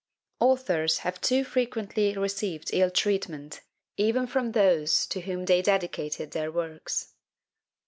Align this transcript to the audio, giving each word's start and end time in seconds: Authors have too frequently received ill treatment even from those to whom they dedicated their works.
Authors 0.39 0.97
have 1.05 1.21
too 1.21 1.43
frequently 1.43 2.17
received 2.17 2.71
ill 2.73 2.89
treatment 2.89 3.61
even 3.97 4.25
from 4.25 4.53
those 4.53 5.05
to 5.05 5.21
whom 5.21 5.45
they 5.45 5.61
dedicated 5.61 6.31
their 6.31 6.51
works. 6.51 7.13